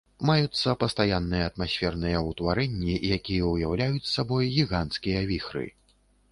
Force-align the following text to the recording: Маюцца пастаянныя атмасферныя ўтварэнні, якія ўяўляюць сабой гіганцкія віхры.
Маюцца 0.27 0.69
пастаянныя 0.83 1.49
атмасферныя 1.49 2.23
ўтварэнні, 2.29 2.97
якія 3.19 3.53
ўяўляюць 3.53 4.11
сабой 4.15 4.53
гіганцкія 4.59 5.25
віхры. 5.33 5.67